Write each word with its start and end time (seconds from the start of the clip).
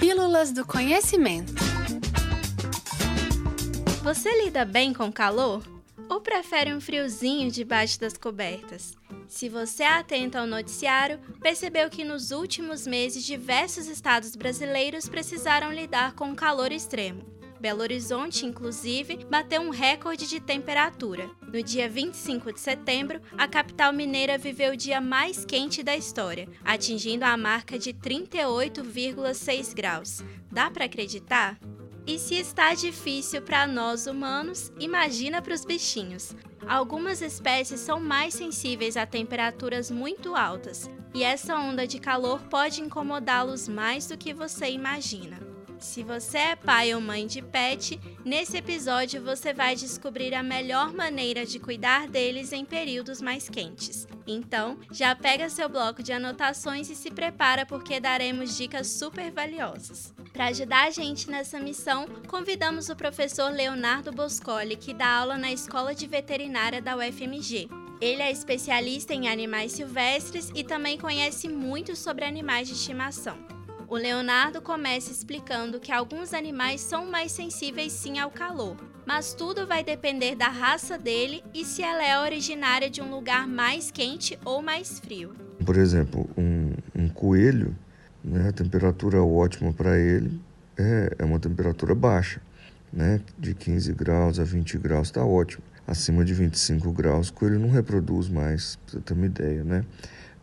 Pílulas 0.00 0.50
do 0.50 0.64
Conhecimento. 0.64 1.52
Você 4.02 4.44
lida 4.44 4.64
bem 4.64 4.94
com 4.94 5.12
calor? 5.12 5.62
Ou 6.08 6.22
prefere 6.22 6.72
um 6.72 6.80
friozinho 6.80 7.50
debaixo 7.50 8.00
das 8.00 8.14
cobertas? 8.14 8.96
Se 9.28 9.50
você 9.50 9.82
é 9.82 9.98
atento 9.98 10.38
ao 10.38 10.46
noticiário, 10.46 11.20
percebeu 11.42 11.90
que 11.90 12.02
nos 12.02 12.30
últimos 12.30 12.86
meses 12.86 13.26
diversos 13.26 13.88
estados 13.88 14.34
brasileiros 14.34 15.06
precisaram 15.06 15.70
lidar 15.70 16.14
com 16.14 16.34
calor 16.34 16.72
extremo. 16.72 17.22
Belo 17.60 17.82
Horizonte, 17.82 18.46
inclusive, 18.46 19.26
bateu 19.28 19.60
um 19.60 19.68
recorde 19.68 20.26
de 20.26 20.40
temperatura. 20.40 21.30
No 21.52 21.62
dia 21.62 21.90
25 21.90 22.54
de 22.54 22.58
setembro, 22.58 23.20
a 23.36 23.46
capital 23.46 23.92
mineira 23.92 24.38
viveu 24.38 24.72
o 24.72 24.76
dia 24.76 24.98
mais 24.98 25.44
quente 25.44 25.82
da 25.82 25.94
história, 25.94 26.48
atingindo 26.64 27.22
a 27.22 27.36
marca 27.36 27.78
de 27.78 27.92
38,6 27.92 29.74
graus. 29.74 30.24
Dá 30.50 30.70
para 30.70 30.86
acreditar? 30.86 31.58
E 32.06 32.18
se 32.18 32.34
está 32.36 32.72
difícil 32.72 33.42
para 33.42 33.66
nós 33.66 34.06
humanos, 34.06 34.72
imagina 34.80 35.42
para 35.42 35.52
os 35.52 35.66
bichinhos. 35.66 36.34
Algumas 36.66 37.20
espécies 37.20 37.80
são 37.80 38.00
mais 38.00 38.32
sensíveis 38.32 38.96
a 38.96 39.04
temperaturas 39.04 39.90
muito 39.90 40.34
altas, 40.34 40.90
e 41.12 41.22
essa 41.22 41.56
onda 41.56 41.86
de 41.86 41.98
calor 41.98 42.40
pode 42.48 42.80
incomodá-los 42.80 43.68
mais 43.68 44.06
do 44.06 44.16
que 44.16 44.32
você 44.32 44.70
imagina. 44.70 45.49
Se 45.80 46.02
você 46.02 46.36
é 46.36 46.56
pai 46.56 46.94
ou 46.94 47.00
mãe 47.00 47.26
de 47.26 47.40
pet, 47.40 47.98
nesse 48.22 48.58
episódio 48.58 49.24
você 49.24 49.54
vai 49.54 49.74
descobrir 49.74 50.34
a 50.34 50.42
melhor 50.42 50.92
maneira 50.92 51.46
de 51.46 51.58
cuidar 51.58 52.06
deles 52.06 52.52
em 52.52 52.66
períodos 52.66 53.22
mais 53.22 53.48
quentes. 53.48 54.06
Então, 54.26 54.78
já 54.92 55.16
pega 55.16 55.48
seu 55.48 55.70
bloco 55.70 56.02
de 56.02 56.12
anotações 56.12 56.90
e 56.90 56.94
se 56.94 57.10
prepara 57.10 57.64
porque 57.64 57.98
daremos 57.98 58.58
dicas 58.58 58.88
super 58.88 59.32
valiosas. 59.32 60.12
Para 60.34 60.46
ajudar 60.48 60.86
a 60.86 60.90
gente 60.90 61.30
nessa 61.30 61.58
missão, 61.58 62.06
convidamos 62.28 62.90
o 62.90 62.94
professor 62.94 63.50
Leonardo 63.50 64.12
Boscoli, 64.12 64.76
que 64.76 64.92
dá 64.92 65.08
aula 65.08 65.38
na 65.38 65.50
Escola 65.50 65.94
de 65.94 66.06
Veterinária 66.06 66.82
da 66.82 66.94
UFMG. 66.94 67.70
Ele 68.02 68.22
é 68.22 68.30
especialista 68.30 69.14
em 69.14 69.28
animais 69.28 69.72
silvestres 69.72 70.52
e 70.54 70.62
também 70.62 70.98
conhece 70.98 71.48
muito 71.48 71.96
sobre 71.96 72.26
animais 72.26 72.68
de 72.68 72.74
estimação. 72.74 73.59
O 73.90 73.96
Leonardo 73.96 74.62
começa 74.62 75.10
explicando 75.10 75.80
que 75.80 75.90
alguns 75.90 76.32
animais 76.32 76.80
são 76.80 77.10
mais 77.10 77.32
sensíveis 77.32 77.92
sim 77.92 78.20
ao 78.20 78.30
calor, 78.30 78.76
mas 79.04 79.34
tudo 79.34 79.66
vai 79.66 79.82
depender 79.82 80.36
da 80.36 80.46
raça 80.46 80.96
dele 80.96 81.42
e 81.52 81.64
se 81.64 81.82
ela 81.82 82.00
é 82.06 82.16
originária 82.20 82.88
de 82.88 83.02
um 83.02 83.10
lugar 83.10 83.48
mais 83.48 83.90
quente 83.90 84.38
ou 84.44 84.62
mais 84.62 85.00
frio. 85.00 85.34
Por 85.66 85.76
exemplo, 85.76 86.30
um, 86.38 86.72
um 86.94 87.08
coelho, 87.08 87.76
né, 88.22 88.50
a 88.50 88.52
temperatura 88.52 89.24
ótima 89.24 89.72
para 89.72 89.98
ele 89.98 90.40
é, 90.78 91.16
é 91.18 91.24
uma 91.24 91.40
temperatura 91.40 91.92
baixa, 91.92 92.40
né, 92.92 93.20
de 93.36 93.54
15 93.54 93.92
graus 93.92 94.38
a 94.38 94.44
20 94.44 94.78
graus 94.78 95.08
está 95.08 95.24
ótimo. 95.24 95.64
Acima 95.84 96.24
de 96.24 96.32
25 96.32 96.92
graus, 96.92 97.30
o 97.30 97.32
coelho 97.32 97.58
não 97.58 97.70
reproduz 97.70 98.28
mais, 98.28 98.76
para 98.76 98.92
você 98.92 99.00
ter 99.00 99.14
uma 99.14 99.26
ideia, 99.26 99.64
né? 99.64 99.84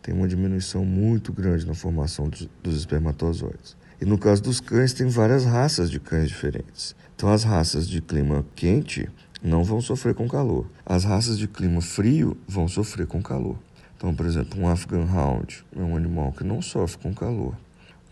Tem 0.02 0.14
uma 0.14 0.28
diminuição 0.28 0.84
muito 0.84 1.32
grande 1.32 1.66
na 1.66 1.74
formação 1.74 2.28
dos, 2.28 2.48
dos 2.62 2.76
espermatozoides. 2.76 3.76
E 4.00 4.04
no 4.04 4.16
caso 4.16 4.42
dos 4.42 4.60
cães, 4.60 4.92
tem 4.92 5.08
várias 5.08 5.44
raças 5.44 5.90
de 5.90 5.98
cães 5.98 6.28
diferentes. 6.28 6.94
Então, 7.16 7.32
as 7.32 7.42
raças 7.42 7.88
de 7.88 8.00
clima 8.00 8.46
quente 8.54 9.08
não 9.42 9.64
vão 9.64 9.80
sofrer 9.80 10.14
com 10.14 10.28
calor. 10.28 10.66
As 10.86 11.04
raças 11.04 11.36
de 11.36 11.48
clima 11.48 11.80
frio 11.80 12.36
vão 12.46 12.68
sofrer 12.68 13.06
com 13.06 13.20
calor. 13.20 13.58
Então, 13.96 14.14
por 14.14 14.24
exemplo, 14.24 14.60
um 14.60 14.68
Afghan 14.68 15.04
Hound 15.04 15.64
é 15.76 15.80
um 15.80 15.96
animal 15.96 16.32
que 16.32 16.44
não 16.44 16.62
sofre 16.62 16.98
com 17.02 17.12
calor. 17.12 17.56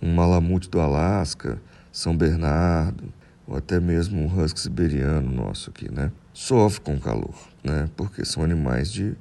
Um 0.03 0.13
Malamute 0.13 0.69
do 0.69 0.81
Alasca, 0.81 1.63
São 1.93 2.17
Bernardo, 2.17 3.05
ou 3.47 3.57
até 3.57 3.79
mesmo 3.79 4.21
um 4.21 4.27
Husky 4.27 4.59
siberiano 4.59 5.31
nosso 5.31 5.71
aqui, 5.71 5.91
né? 5.91 6.11
Sofre 6.35 6.81
com 6.81 6.99
calor, 6.99 7.35
né? 7.63 7.89
Porque 7.97 8.25
são 8.25 8.43
animais 8.43 8.91
de, 8.91 9.15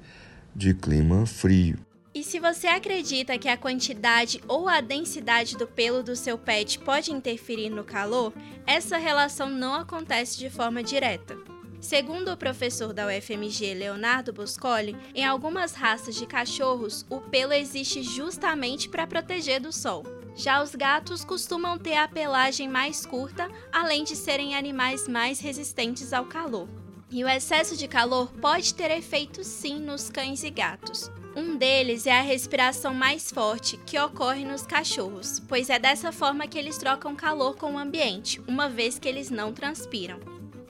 de 0.56 0.74
clima 0.74 1.28
frio. 1.28 1.78
E 2.16 2.24
se 2.24 2.40
você 2.40 2.68
acredita 2.68 3.38
que 3.38 3.50
a 3.50 3.58
quantidade 3.58 4.42
ou 4.48 4.70
a 4.70 4.80
densidade 4.80 5.58
do 5.58 5.68
pelo 5.68 6.02
do 6.02 6.16
seu 6.16 6.38
pet 6.38 6.80
pode 6.80 7.12
interferir 7.12 7.70
no 7.70 7.84
calor, 7.84 8.32
essa 8.66 8.98
relação 8.98 9.50
não 9.50 9.74
acontece 9.74 10.38
de 10.38 10.50
forma 10.50 10.82
direta. 10.82 11.38
Segundo 11.82 12.32
o 12.32 12.38
professor 12.38 12.94
da 12.94 13.06
UFMG 13.06 13.74
Leonardo 13.74 14.32
Boscoli, 14.32 14.96
em 15.14 15.26
algumas 15.26 15.74
raças 15.74 16.16
de 16.16 16.26
cachorros, 16.26 17.06
o 17.10 17.20
pelo 17.20 17.52
existe 17.52 18.02
justamente 18.02 18.88
para 18.88 19.06
proteger 19.06 19.60
do 19.60 19.74
sol. 19.74 20.06
Já 20.38 20.64
os 20.64 20.74
gatos 20.74 21.26
costumam 21.26 21.78
ter 21.78 21.98
a 21.98 22.08
pelagem 22.08 22.70
mais 22.70 23.06
curta, 23.06 23.50
além 23.74 24.06
de 24.06 24.16
serem 24.16 24.56
animais 24.56 25.06
mais 25.06 25.42
resistentes 25.42 26.14
ao 26.14 26.24
calor. 26.24 26.70
E 27.12 27.26
o 27.26 27.28
excesso 27.28 27.76
de 27.76 27.90
calor 27.90 28.32
pode 28.42 28.74
ter 28.74 28.90
efeito 28.90 29.44
sim 29.44 29.80
nos 29.80 30.10
cães 30.10 30.44
e 30.44 30.50
gatos. 30.50 31.12
Um 31.36 31.58
deles 31.58 32.08
é 32.08 32.18
a 32.18 32.22
respiração 32.22 32.94
mais 32.94 33.30
forte, 33.30 33.76
que 33.86 34.00
ocorre 34.00 34.46
nos 34.46 34.66
cachorros, 34.66 35.42
pois 35.50 35.70
é 35.70 35.78
dessa 35.78 36.10
forma 36.14 36.48
que 36.48 36.58
eles 36.58 36.78
trocam 36.78 37.14
calor 37.14 37.58
com 37.58 37.74
o 37.74 37.78
ambiente, 37.78 38.42
uma 38.48 38.70
vez 38.70 38.98
que 38.98 39.10
eles 39.10 39.30
não 39.30 39.52
transpiram. 39.52 40.18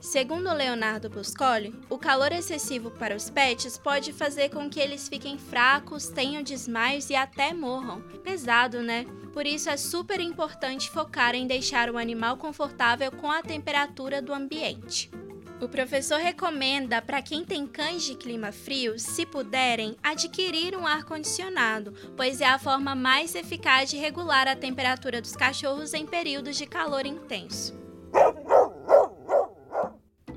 Segundo 0.00 0.52
Leonardo 0.52 1.08
Boscoli, 1.08 1.72
o 1.88 1.96
calor 1.96 2.32
excessivo 2.32 2.90
para 2.90 3.14
os 3.14 3.30
pets 3.30 3.78
pode 3.78 4.12
fazer 4.12 4.50
com 4.50 4.68
que 4.68 4.80
eles 4.80 5.08
fiquem 5.08 5.38
fracos, 5.38 6.08
tenham 6.08 6.42
desmaios 6.42 7.10
e 7.10 7.14
até 7.14 7.54
morram. 7.54 8.00
Pesado, 8.24 8.82
né? 8.82 9.06
Por 9.32 9.46
isso 9.46 9.70
é 9.70 9.76
super 9.76 10.20
importante 10.20 10.90
focar 10.90 11.34
em 11.36 11.46
deixar 11.46 11.90
o 11.90 11.98
animal 11.98 12.36
confortável 12.36 13.12
com 13.12 13.30
a 13.30 13.42
temperatura 13.42 14.20
do 14.20 14.34
ambiente. 14.34 15.10
O 15.58 15.68
professor 15.68 16.18
recomenda 16.20 17.00
para 17.00 17.22
quem 17.22 17.42
tem 17.42 17.66
cães 17.66 18.02
de 18.02 18.14
clima 18.14 18.52
frio, 18.52 18.98
se 18.98 19.24
puderem, 19.24 19.96
adquirir 20.02 20.76
um 20.76 20.86
ar-condicionado, 20.86 21.94
pois 22.14 22.42
é 22.42 22.46
a 22.46 22.58
forma 22.58 22.94
mais 22.94 23.34
eficaz 23.34 23.88
de 23.88 23.96
regular 23.96 24.46
a 24.46 24.54
temperatura 24.54 25.20
dos 25.20 25.34
cachorros 25.34 25.94
em 25.94 26.04
períodos 26.04 26.56
de 26.56 26.66
calor 26.66 27.06
intenso. 27.06 27.74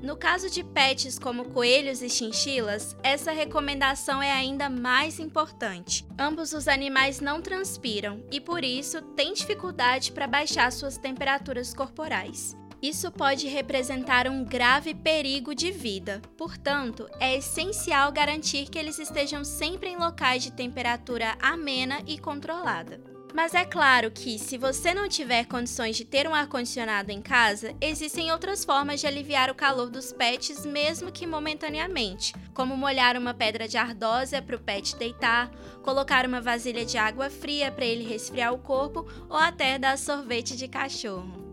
No 0.02 0.16
caso 0.16 0.48
de 0.48 0.64
pets 0.64 1.18
como 1.18 1.50
coelhos 1.50 2.00
e 2.00 2.08
chinchilas, 2.08 2.96
essa 3.02 3.32
recomendação 3.32 4.22
é 4.22 4.32
ainda 4.32 4.70
mais 4.70 5.20
importante. 5.20 6.06
Ambos 6.18 6.54
os 6.54 6.66
animais 6.66 7.20
não 7.20 7.42
transpiram 7.42 8.24
e, 8.32 8.40
por 8.40 8.64
isso, 8.64 9.02
têm 9.14 9.34
dificuldade 9.34 10.12
para 10.12 10.26
baixar 10.26 10.72
suas 10.72 10.96
temperaturas 10.96 11.74
corporais. 11.74 12.56
Isso 12.82 13.12
pode 13.12 13.46
representar 13.46 14.26
um 14.26 14.42
grave 14.42 14.94
perigo 14.94 15.54
de 15.54 15.70
vida. 15.70 16.22
Portanto, 16.36 17.06
é 17.20 17.36
essencial 17.36 18.10
garantir 18.10 18.70
que 18.70 18.78
eles 18.78 18.98
estejam 18.98 19.44
sempre 19.44 19.90
em 19.90 19.98
locais 19.98 20.42
de 20.42 20.50
temperatura 20.50 21.36
amena 21.42 22.00
e 22.06 22.18
controlada. 22.18 22.98
Mas 23.34 23.54
é 23.54 23.64
claro 23.64 24.10
que, 24.10 24.38
se 24.38 24.56
você 24.56 24.92
não 24.94 25.08
tiver 25.08 25.44
condições 25.44 25.96
de 25.96 26.04
ter 26.04 26.26
um 26.26 26.34
ar-condicionado 26.34 27.12
em 27.12 27.20
casa, 27.20 27.76
existem 27.80 28.32
outras 28.32 28.64
formas 28.64 29.00
de 29.00 29.06
aliviar 29.06 29.50
o 29.50 29.54
calor 29.54 29.88
dos 29.88 30.12
pets, 30.12 30.64
mesmo 30.66 31.12
que 31.12 31.26
momentaneamente, 31.26 32.34
como 32.54 32.76
molhar 32.76 33.16
uma 33.16 33.34
pedra 33.34 33.68
de 33.68 33.76
ardósia 33.76 34.42
para 34.42 34.56
o 34.56 34.60
pet 34.60 34.96
deitar, 34.96 35.48
colocar 35.82 36.26
uma 36.26 36.40
vasilha 36.40 36.84
de 36.84 36.98
água 36.98 37.30
fria 37.30 37.70
para 37.70 37.84
ele 37.84 38.08
resfriar 38.08 38.52
o 38.52 38.58
corpo 38.58 39.06
ou 39.28 39.36
até 39.36 39.78
dar 39.78 39.96
sorvete 39.96 40.56
de 40.56 40.66
cachorro. 40.66 41.49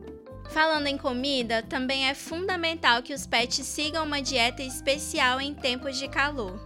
Falando 0.50 0.88
em 0.88 0.98
comida, 0.98 1.62
também 1.62 2.08
é 2.08 2.14
fundamental 2.14 3.04
que 3.04 3.14
os 3.14 3.28
pets 3.28 3.66
sigam 3.66 4.06
uma 4.06 4.22
dieta 4.22 4.64
especial 4.64 5.40
em 5.42 5.54
tempos 5.54 5.98
de 5.98 6.08
calor. 6.08 6.60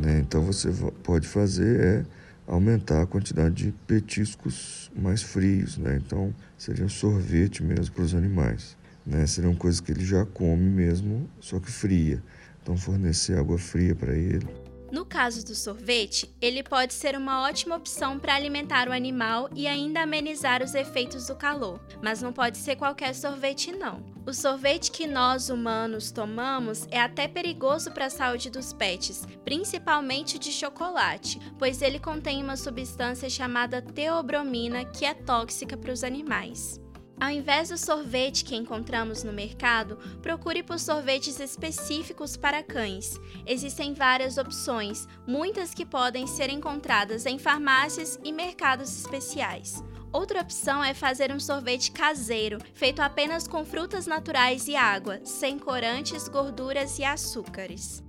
Né, 0.00 0.20
então 0.20 0.42
você 0.42 0.70
pode 1.02 1.26
fazer 1.26 1.80
é 1.80 2.04
aumentar 2.46 3.02
a 3.02 3.06
quantidade 3.06 3.66
de 3.66 3.72
petiscos 3.86 4.90
mais 4.96 5.22
frios, 5.22 5.76
né? 5.76 6.00
Então 6.04 6.34
seria 6.56 6.88
sorvete 6.88 7.62
mesmo 7.62 7.94
para 7.94 8.04
os 8.04 8.14
animais, 8.14 8.76
né? 9.04 9.26
Seriam 9.26 9.54
coisas 9.54 9.80
que 9.80 9.92
ele 9.92 10.04
já 10.04 10.24
come 10.24 10.62
mesmo, 10.62 11.28
só 11.40 11.60
que 11.60 11.70
fria. 11.70 12.22
Então 12.62 12.76
fornecer 12.76 13.38
água 13.38 13.58
fria 13.58 13.94
para 13.94 14.14
ele. 14.14 14.46
No 14.90 15.04
caso 15.04 15.44
do 15.44 15.54
sorvete, 15.54 16.34
ele 16.40 16.62
pode 16.62 16.94
ser 16.94 17.14
uma 17.16 17.42
ótima 17.42 17.76
opção 17.76 18.18
para 18.18 18.34
alimentar 18.34 18.88
o 18.88 18.92
animal 18.92 19.50
e 19.54 19.66
ainda 19.66 20.00
amenizar 20.00 20.62
os 20.62 20.74
efeitos 20.74 21.26
do 21.26 21.36
calor, 21.36 21.78
mas 22.02 22.22
não 22.22 22.32
pode 22.32 22.56
ser 22.56 22.76
qualquer 22.76 23.14
sorvete 23.14 23.70
não. 23.70 24.02
O 24.26 24.32
sorvete 24.32 24.90
que 24.90 25.06
nós 25.06 25.50
humanos 25.50 26.10
tomamos 26.10 26.86
é 26.90 27.00
até 27.00 27.28
perigoso 27.28 27.90
para 27.90 28.06
a 28.06 28.10
saúde 28.10 28.50
dos 28.50 28.72
pets, 28.72 29.26
principalmente 29.44 30.38
de 30.38 30.52
chocolate, 30.52 31.38
pois 31.58 31.82
ele 31.82 31.98
contém 31.98 32.42
uma 32.42 32.56
substância 32.56 33.28
chamada 33.28 33.82
teobromina 33.82 34.84
que 34.84 35.04
é 35.04 35.12
tóxica 35.12 35.76
para 35.76 35.92
os 35.92 36.02
animais. 36.02 36.80
Ao 37.20 37.30
invés 37.30 37.68
do 37.68 37.76
sorvete 37.76 38.44
que 38.44 38.54
encontramos 38.54 39.24
no 39.24 39.32
mercado, 39.32 39.96
procure 40.22 40.62
por 40.62 40.78
sorvetes 40.78 41.40
específicos 41.40 42.36
para 42.36 42.62
cães. 42.62 43.18
Existem 43.44 43.92
várias 43.92 44.38
opções, 44.38 45.08
muitas 45.26 45.74
que 45.74 45.84
podem 45.84 46.28
ser 46.28 46.48
encontradas 46.48 47.26
em 47.26 47.36
farmácias 47.36 48.20
e 48.22 48.32
mercados 48.32 48.96
especiais. 48.96 49.82
Outra 50.12 50.40
opção 50.40 50.82
é 50.82 50.94
fazer 50.94 51.32
um 51.32 51.40
sorvete 51.40 51.90
caseiro, 51.90 52.58
feito 52.72 53.02
apenas 53.02 53.48
com 53.48 53.64
frutas 53.64 54.06
naturais 54.06 54.68
e 54.68 54.76
água, 54.76 55.20
sem 55.24 55.58
corantes, 55.58 56.28
gorduras 56.28 56.98
e 56.98 57.04
açúcares. 57.04 58.02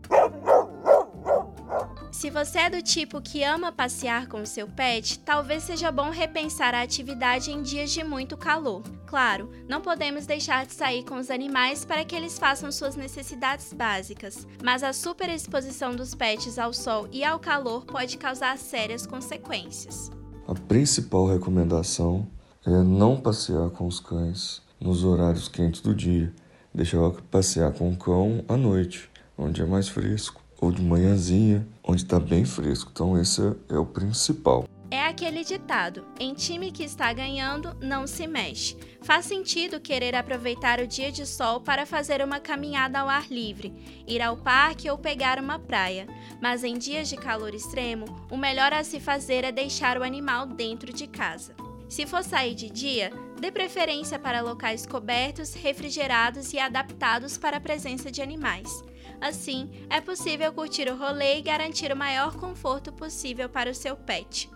Se 2.11 2.29
você 2.29 2.59
é 2.59 2.69
do 2.69 2.81
tipo 2.81 3.21
que 3.21 3.43
ama 3.43 3.71
passear 3.71 4.27
com 4.27 4.41
o 4.41 4.45
seu 4.45 4.67
pet, 4.67 5.19
talvez 5.19 5.63
seja 5.63 5.91
bom 5.91 6.09
repensar 6.09 6.73
a 6.73 6.81
atividade 6.81 7.51
em 7.51 7.61
dias 7.61 7.91
de 7.91 8.03
muito 8.03 8.35
calor. 8.35 8.81
Claro, 9.09 9.49
não 9.67 9.81
podemos 9.81 10.27
deixar 10.27 10.67
de 10.67 10.73
sair 10.73 11.03
com 11.03 11.15
os 11.15 11.31
animais 11.31 11.83
para 11.83 12.05
que 12.05 12.15
eles 12.15 12.37
façam 12.37 12.71
suas 12.71 12.95
necessidades 12.95 13.73
básicas, 13.73 14.45
mas 14.63 14.83
a 14.83 14.93
superexposição 14.93 15.95
dos 15.95 16.13
pets 16.13 16.59
ao 16.59 16.71
sol 16.71 17.07
e 17.11 17.23
ao 17.23 17.39
calor 17.39 17.85
pode 17.85 18.19
causar 18.19 18.55
sérias 18.59 19.07
consequências. 19.07 20.11
A 20.47 20.53
principal 20.53 21.25
recomendação 21.25 22.27
é 22.63 22.83
não 22.83 23.19
passear 23.19 23.71
com 23.71 23.87
os 23.87 23.99
cães 23.99 24.61
nos 24.79 25.03
horários 25.03 25.47
quentes 25.47 25.81
do 25.81 25.95
dia. 25.95 26.31
Deixar 26.71 27.09
passear 27.31 27.73
com 27.73 27.89
o 27.89 27.97
cão 27.97 28.45
à 28.47 28.55
noite, 28.55 29.09
onde 29.35 29.59
é 29.59 29.65
mais 29.65 29.89
fresco 29.89 30.39
ou 30.61 30.71
de 30.71 30.83
manhãzinha, 30.83 31.67
onde 31.83 32.03
está 32.03 32.19
bem 32.19 32.45
fresco. 32.45 32.91
Então 32.93 33.19
esse 33.19 33.41
é, 33.69 33.75
o 33.75 33.87
principal. 33.87 34.67
Aquele 35.19 35.43
ditado: 35.43 36.07
em 36.17 36.33
time 36.33 36.71
que 36.71 36.81
está 36.81 37.11
ganhando, 37.11 37.75
não 37.81 38.07
se 38.07 38.25
mexe. 38.25 38.77
Faz 39.01 39.25
sentido 39.25 39.77
querer 39.77 40.15
aproveitar 40.15 40.79
o 40.79 40.87
dia 40.87 41.11
de 41.11 41.25
sol 41.25 41.59
para 41.59 41.85
fazer 41.85 42.23
uma 42.23 42.39
caminhada 42.39 43.01
ao 43.01 43.09
ar 43.09 43.29
livre, 43.29 43.73
ir 44.07 44.21
ao 44.21 44.37
parque 44.37 44.89
ou 44.89 44.97
pegar 44.97 45.37
uma 45.37 45.59
praia. 45.59 46.07
Mas 46.41 46.63
em 46.63 46.77
dias 46.77 47.09
de 47.09 47.17
calor 47.17 47.53
extremo, 47.53 48.05
o 48.31 48.37
melhor 48.37 48.71
a 48.71 48.81
se 48.81 49.01
fazer 49.01 49.43
é 49.43 49.51
deixar 49.51 49.97
o 49.97 50.03
animal 50.03 50.45
dentro 50.45 50.93
de 50.93 51.05
casa. 51.05 51.53
Se 51.89 52.05
for 52.05 52.23
sair 52.23 52.55
de 52.55 52.69
dia, 52.69 53.11
dê 53.41 53.51
preferência 53.51 54.17
para 54.17 54.39
locais 54.39 54.85
cobertos, 54.85 55.53
refrigerados 55.53 56.53
e 56.53 56.59
adaptados 56.59 57.37
para 57.37 57.57
a 57.57 57.61
presença 57.61 58.09
de 58.09 58.21
animais. 58.21 58.69
Assim, 59.19 59.69
é 59.89 59.99
possível 59.99 60.53
curtir 60.53 60.89
o 60.89 60.95
rolê 60.95 61.39
e 61.39 61.41
garantir 61.41 61.91
o 61.91 61.97
maior 61.97 62.37
conforto 62.37 62.93
possível 62.93 63.49
para 63.49 63.69
o 63.69 63.75
seu 63.75 63.97
pet. 63.97 64.49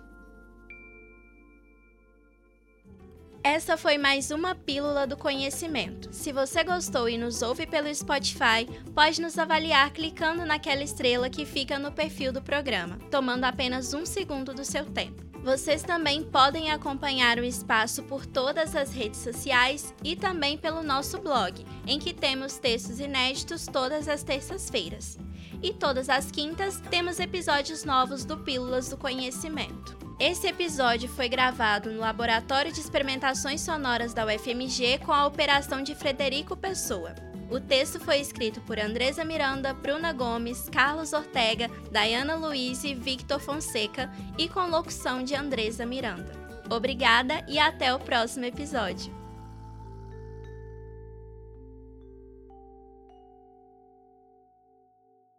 Essa 3.45 3.75
foi 3.75 3.98
mais 3.98 4.31
uma 4.31 4.56
Pílula 4.56 5.06
do 5.06 5.18
Conhecimento. 5.18 6.13
Se 6.13 6.31
você 6.31 6.63
gostou 6.63 7.10
e 7.10 7.18
nos 7.18 7.42
ouve 7.42 7.68
pelo 7.68 7.94
Spotify, 7.94 8.66
pode 8.95 9.22
nos 9.22 9.38
avaliar 9.38 9.92
clicando 9.92 10.45
naquela 10.45 10.81
estrela 10.81 11.30
que 11.30 11.45
fica 11.45 11.78
no 11.78 11.92
perfil 11.92 12.31
do 12.31 12.42
programa, 12.42 12.98
tomando 13.12 13.44
apenas 13.44 13.94
um 13.94 14.06
segundo 14.06 14.54
do 14.54 14.63
seu 14.63 14.86
tempo. 14.86 15.22
Vocês 15.44 15.84
também 15.84 16.24
podem 16.24 16.72
acompanhar 16.72 17.38
o 17.38 17.44
espaço 17.44 18.01
por 18.04 18.25
todas 18.25 18.78
as 18.78 18.94
redes 18.94 19.19
sociais 19.19 19.94
e 20.01 20.16
também 20.16 20.57
pelo 20.57 20.81
nosso 20.81 21.19
blog, 21.19 21.66
em 21.86 22.00
que 22.00 22.13
temos 22.13 22.57
textos 22.57 23.01
inéditos 23.01 23.68
todas 23.68 24.07
as 24.07 24.24
terças-feiras. 24.24 25.19
E 25.62 25.74
todas 25.74 26.07
as 26.07 26.31
quintas 26.31 26.81
temos 26.89 27.19
episódios 27.19 27.84
novos 27.84 28.24
do 28.24 28.38
Pílulas 28.38 28.88
do 28.88 28.96
Conhecimento. 28.96 30.02
Esse 30.25 30.48
episódio 30.48 31.10
foi 31.10 31.28
gravado 31.28 31.92
no 31.92 32.00
Laboratório 32.00 32.72
de 32.72 32.80
Experimentações 32.80 33.60
Sonoras 33.60 34.14
da 34.14 34.25
UFMG 34.25 35.00
com 35.00 35.12
a 35.12 35.28
operação 35.28 35.84
de 35.84 35.94
Frederico 35.94 36.56
Pessoa. 36.56 37.14
O 37.52 37.60
texto 37.60 38.00
foi 38.00 38.20
escrito 38.22 38.62
por 38.62 38.80
Andresa 38.80 39.25
Miranda, 39.25 39.74
Bruna 39.74 40.14
Gomes, 40.14 40.70
Carlos 40.70 41.12
Ortega, 41.12 41.70
Dayana 41.92 42.36
Luiz 42.36 42.86
e 42.86 42.96
Victor 42.96 43.38
Fonseca 43.38 44.10
e 44.38 44.48
com 44.48 44.70
locução 44.70 45.25
de 45.25 45.36
Andresa 45.36 45.86
Miranda. 45.86 46.31
Obrigada 46.70 47.44
e 47.46 47.60
até 47.60 47.94
o 47.94 48.00
próximo 48.00 48.46
episódio. 48.46 49.23